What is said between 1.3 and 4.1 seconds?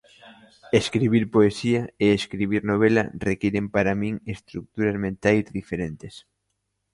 poesía e escribir novela requiren para